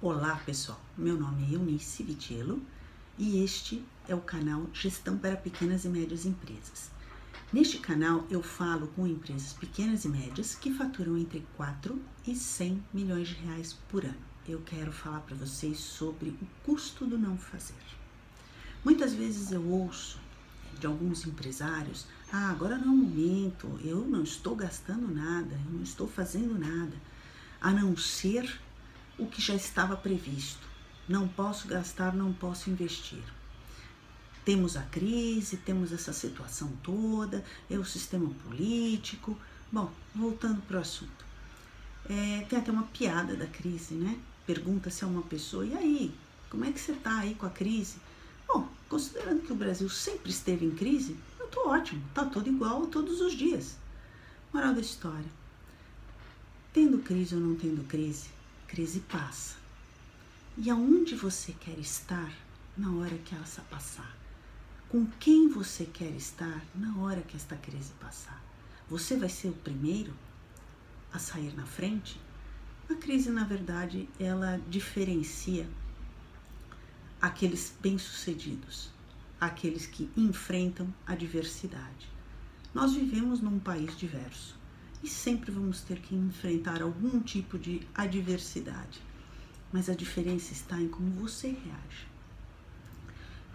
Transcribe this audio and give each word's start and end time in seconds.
Olá 0.00 0.36
pessoal, 0.44 0.80
meu 0.96 1.16
nome 1.16 1.44
é 1.44 1.54
Eunice 1.54 2.02
Vitiello 2.02 2.62
e 3.18 3.42
este 3.42 3.84
é 4.08 4.14
o 4.14 4.20
canal 4.20 4.66
Gestão 4.72 5.18
para 5.18 5.36
Pequenas 5.36 5.84
e 5.84 5.88
Médias 5.88 6.24
Empresas. 6.24 6.90
Neste 7.52 7.78
canal 7.78 8.26
eu 8.30 8.42
falo 8.42 8.86
com 8.88 9.06
empresas 9.06 9.52
pequenas 9.52 10.04
e 10.04 10.08
médias 10.08 10.54
que 10.54 10.72
faturam 10.72 11.18
entre 11.18 11.46
4 11.56 12.00
e 12.26 12.34
100 12.34 12.82
milhões 12.94 13.28
de 13.28 13.34
reais 13.34 13.74
por 13.88 14.04
ano. 14.04 14.14
Eu 14.48 14.60
quero 14.62 14.92
falar 14.92 15.20
para 15.20 15.36
vocês 15.36 15.78
sobre 15.78 16.30
o 16.30 16.46
custo 16.64 17.06
do 17.06 17.18
não 17.18 17.36
fazer. 17.36 17.74
Muitas 18.84 19.14
vezes 19.14 19.52
eu 19.52 19.62
ouço 19.68 20.21
de 20.82 20.86
alguns 20.86 21.24
empresários: 21.24 22.06
ah, 22.32 22.50
agora 22.50 22.76
não 22.76 22.88
é 22.88 22.90
o 22.90 22.96
momento, 22.96 23.80
eu 23.84 24.00
não 24.04 24.24
estou 24.24 24.56
gastando 24.56 25.08
nada, 25.08 25.54
eu 25.54 25.72
não 25.72 25.82
estou 25.82 26.08
fazendo 26.08 26.58
nada, 26.58 26.96
a 27.60 27.70
não 27.70 27.96
ser 27.96 28.60
o 29.16 29.26
que 29.26 29.40
já 29.40 29.54
estava 29.54 29.96
previsto. 29.96 30.66
Não 31.08 31.28
posso 31.28 31.68
gastar, 31.68 32.14
não 32.14 32.32
posso 32.32 32.68
investir. 32.68 33.22
Temos 34.44 34.76
a 34.76 34.82
crise, 34.82 35.56
temos 35.56 35.92
essa 35.92 36.12
situação 36.12 36.68
toda, 36.82 37.44
é 37.70 37.78
o 37.78 37.84
sistema 37.84 38.28
político. 38.44 39.38
Bom, 39.70 39.92
voltando 40.14 40.60
para 40.62 40.78
o 40.78 40.80
assunto. 40.80 41.24
É, 42.08 42.44
tem 42.48 42.58
até 42.58 42.72
uma 42.72 42.84
piada 42.84 43.36
da 43.36 43.46
crise, 43.46 43.94
né? 43.94 44.18
Pergunta-se 44.44 45.04
a 45.04 45.06
uma 45.06 45.22
pessoa, 45.22 45.64
e 45.64 45.76
aí, 45.76 46.14
como 46.50 46.64
é 46.64 46.72
que 46.72 46.80
você 46.80 46.92
está 46.92 47.20
aí 47.20 47.36
com 47.36 47.46
a 47.46 47.50
crise? 47.50 47.98
Considerando 48.92 49.40
que 49.40 49.52
o 49.54 49.56
Brasil 49.56 49.88
sempre 49.88 50.30
esteve 50.30 50.66
em 50.66 50.70
crise, 50.70 51.16
eu 51.40 51.46
tô 51.46 51.66
ótimo, 51.66 52.04
tá 52.12 52.26
tudo 52.26 52.50
igual 52.50 52.86
todos 52.88 53.22
os 53.22 53.32
dias. 53.32 53.78
Moral 54.52 54.74
da 54.74 54.82
história. 54.82 55.30
Tendo 56.74 56.98
crise 56.98 57.34
ou 57.34 57.40
não 57.40 57.56
tendo 57.56 57.88
crise, 57.88 58.28
crise 58.68 59.00
passa. 59.00 59.56
E 60.58 60.68
aonde 60.68 61.14
você 61.14 61.52
quer 61.52 61.78
estar 61.78 62.30
na 62.76 62.92
hora 62.92 63.16
que 63.16 63.34
essa 63.34 63.62
passar? 63.62 64.14
Com 64.90 65.06
quem 65.18 65.48
você 65.48 65.86
quer 65.86 66.10
estar 66.10 66.62
na 66.74 66.94
hora 66.98 67.22
que 67.22 67.34
esta 67.34 67.56
crise 67.56 67.94
passar? 67.98 68.44
Você 68.90 69.16
vai 69.16 69.30
ser 69.30 69.48
o 69.48 69.54
primeiro 69.54 70.12
a 71.10 71.18
sair 71.18 71.56
na 71.56 71.64
frente? 71.64 72.20
A 72.90 72.94
crise, 72.94 73.30
na 73.30 73.44
verdade, 73.44 74.06
ela 74.20 74.60
diferencia 74.68 75.66
aqueles 77.22 77.72
bem-sucedidos, 77.80 78.90
aqueles 79.40 79.86
que 79.86 80.10
enfrentam 80.16 80.92
a 81.06 81.14
diversidade. 81.14 82.10
Nós 82.74 82.94
vivemos 82.94 83.40
num 83.40 83.60
país 83.60 83.96
diverso 83.96 84.58
e 85.04 85.08
sempre 85.08 85.52
vamos 85.52 85.82
ter 85.82 86.00
que 86.00 86.16
enfrentar 86.16 86.82
algum 86.82 87.20
tipo 87.20 87.56
de 87.56 87.86
adversidade, 87.94 89.00
mas 89.72 89.88
a 89.88 89.94
diferença 89.94 90.52
está 90.52 90.80
em 90.80 90.88
como 90.88 91.12
você 91.12 91.48
reage. 91.48 92.08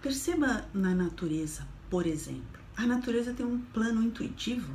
Perceba 0.00 0.66
na 0.72 0.94
natureza, 0.94 1.68
por 1.90 2.06
exemplo, 2.06 2.58
a 2.78 2.86
natureza 2.86 3.34
tem 3.34 3.44
um 3.44 3.60
plano 3.60 4.02
intuitivo. 4.02 4.72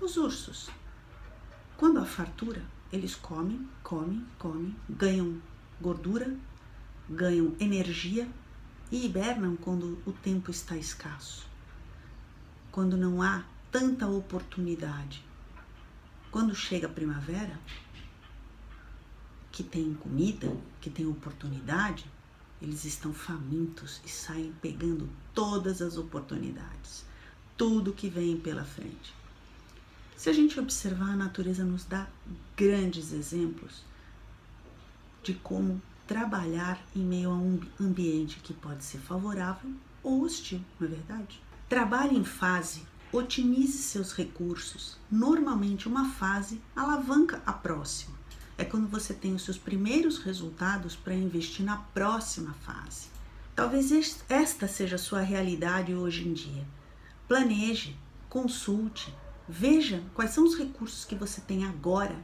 Os 0.00 0.16
ursos, 0.16 0.70
quando 1.76 1.98
há 1.98 2.04
fartura, 2.04 2.62
eles 2.92 3.16
comem, 3.16 3.68
comem, 3.82 4.24
comem, 4.38 4.76
ganham 4.88 5.42
gordura, 5.80 6.36
ganham 7.10 7.56
energia 7.58 8.28
e 8.90 9.04
hibernam 9.04 9.56
quando 9.56 10.00
o 10.06 10.12
tempo 10.12 10.50
está 10.50 10.76
escasso, 10.76 11.44
quando 12.70 12.96
não 12.96 13.20
há 13.20 13.44
tanta 13.70 14.06
oportunidade. 14.06 15.24
Quando 16.30 16.54
chega 16.54 16.86
a 16.86 16.90
primavera, 16.90 17.58
que 19.50 19.64
tem 19.64 19.92
comida, 19.94 20.56
que 20.80 20.88
tem 20.88 21.04
oportunidade, 21.06 22.06
eles 22.62 22.84
estão 22.84 23.12
famintos 23.12 24.00
e 24.04 24.08
saem 24.08 24.52
pegando 24.62 25.08
todas 25.34 25.82
as 25.82 25.96
oportunidades, 25.96 27.04
tudo 27.56 27.92
que 27.92 28.08
vem 28.08 28.38
pela 28.38 28.64
frente. 28.64 29.12
Se 30.16 30.30
a 30.30 30.32
gente 30.32 30.60
observar, 30.60 31.12
a 31.12 31.16
natureza 31.16 31.64
nos 31.64 31.84
dá 31.84 32.06
grandes 32.56 33.12
exemplos 33.12 33.82
de 35.22 35.34
como 35.34 35.82
trabalhar 36.10 36.76
em 36.92 37.04
meio 37.04 37.30
a 37.30 37.34
um 37.36 37.60
ambiente 37.80 38.40
que 38.40 38.52
pode 38.52 38.82
ser 38.82 38.98
favorável 38.98 39.70
ou 40.02 40.22
hostil, 40.22 40.60
não 40.80 40.88
é 40.88 40.90
verdade? 40.90 41.40
Trabalhe 41.68 42.18
em 42.18 42.24
fase, 42.24 42.82
otimize 43.12 43.78
seus 43.78 44.12
recursos. 44.12 44.98
Normalmente, 45.08 45.86
uma 45.86 46.10
fase 46.10 46.60
alavanca 46.74 47.40
a 47.46 47.52
próxima. 47.52 48.18
É 48.58 48.64
quando 48.64 48.88
você 48.88 49.14
tem 49.14 49.36
os 49.36 49.44
seus 49.44 49.56
primeiros 49.56 50.18
resultados 50.18 50.96
para 50.96 51.14
investir 51.14 51.64
na 51.64 51.76
próxima 51.76 52.54
fase. 52.54 53.06
Talvez 53.54 53.92
esta 54.28 54.66
seja 54.66 54.96
a 54.96 54.98
sua 54.98 55.20
realidade 55.20 55.94
hoje 55.94 56.26
em 56.26 56.32
dia. 56.32 56.66
Planeje, 57.28 57.96
consulte, 58.28 59.14
veja 59.48 60.02
quais 60.12 60.32
são 60.32 60.42
os 60.42 60.58
recursos 60.58 61.04
que 61.04 61.14
você 61.14 61.40
tem 61.40 61.64
agora 61.64 62.16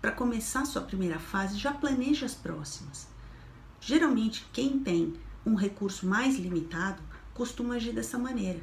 para 0.00 0.10
começar 0.10 0.64
sua 0.64 0.80
primeira 0.80 1.18
fase, 1.18 1.58
já 1.58 1.74
planeje 1.74 2.24
as 2.24 2.34
próximas. 2.34 3.14
Geralmente, 3.80 4.46
quem 4.52 4.78
tem 4.78 5.14
um 5.44 5.54
recurso 5.54 6.06
mais 6.06 6.36
limitado 6.36 7.02
costuma 7.32 7.74
agir 7.74 7.92
dessa 7.92 8.18
maneira. 8.18 8.60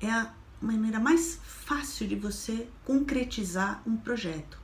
É 0.00 0.10
a 0.10 0.32
maneira 0.60 1.00
mais 1.00 1.40
fácil 1.42 2.06
de 2.06 2.14
você 2.14 2.68
concretizar 2.84 3.82
um 3.86 3.96
projeto. 3.96 4.58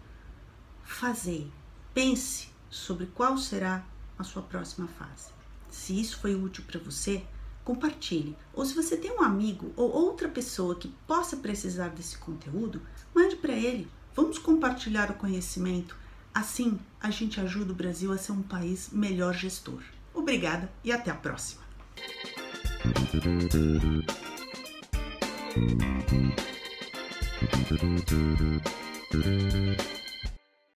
Fazer, 0.84 1.50
pense 1.92 2.48
sobre 2.70 3.06
qual 3.06 3.36
será 3.38 3.84
a 4.18 4.24
sua 4.24 4.42
próxima 4.42 4.86
fase. 4.86 5.30
Se 5.70 5.98
isso 5.98 6.18
foi 6.18 6.34
útil 6.34 6.64
para 6.66 6.80
você, 6.80 7.24
compartilhe. 7.64 8.36
Ou 8.54 8.64
se 8.64 8.74
você 8.74 8.96
tem 8.96 9.10
um 9.10 9.22
amigo 9.22 9.72
ou 9.76 9.90
outra 9.90 10.28
pessoa 10.28 10.76
que 10.76 10.88
possa 11.06 11.36
precisar 11.36 11.88
desse 11.88 12.16
conteúdo, 12.18 12.80
mande 13.14 13.36
para 13.36 13.52
ele. 13.52 13.88
Vamos 14.14 14.38
compartilhar 14.38 15.10
o 15.10 15.14
conhecimento. 15.14 15.96
Assim, 16.36 16.78
a 17.00 17.10
gente 17.10 17.40
ajuda 17.40 17.72
o 17.72 17.74
Brasil 17.74 18.12
a 18.12 18.18
ser 18.18 18.32
um 18.32 18.42
país 18.42 18.90
melhor 18.92 19.32
gestor. 19.32 19.82
Obrigada 20.12 20.70
e 20.84 20.92
até 20.92 21.10
a 21.10 21.14
próxima. 21.14 21.62